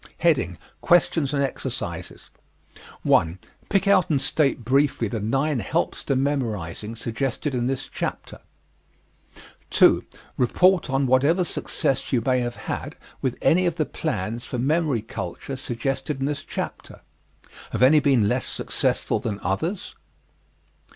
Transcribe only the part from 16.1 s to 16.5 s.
in this